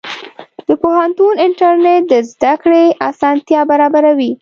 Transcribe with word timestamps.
د 0.67 0.69
پوهنتون 0.81 1.33
انټرنېټ 1.45 2.01
د 2.11 2.13
زده 2.31 2.53
کړې 2.63 2.83
اسانتیا 3.09 3.61
برابروي. 3.71 4.31